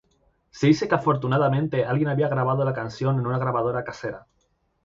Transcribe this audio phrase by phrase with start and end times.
[0.49, 4.25] Se dice que, afortunadamente, alguien había grabado la canción en una grabadora casera.